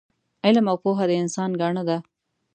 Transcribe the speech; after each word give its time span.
علم 0.45 0.65
او 0.71 0.77
پوه 0.83 1.03
د 1.07 1.11
انسان 1.23 1.49
ګاڼه 1.61 1.83
ده 1.89 1.97